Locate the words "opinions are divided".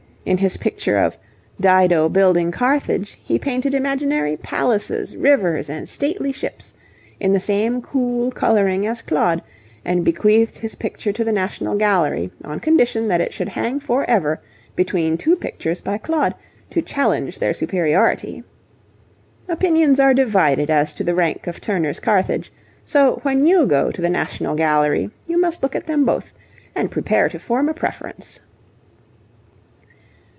19.49-20.69